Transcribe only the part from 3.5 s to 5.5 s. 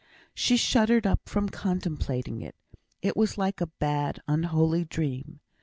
a bad, unholy dream.